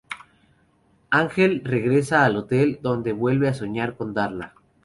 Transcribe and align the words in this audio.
Ángel 1.11 1.61
regresa 1.63 2.25
al 2.25 2.35
hotel 2.35 2.79
donde 2.81 3.13
vuelve 3.13 3.47
a 3.49 3.53
soñar 3.53 3.97
con 3.97 4.15
Darla. 4.15 4.55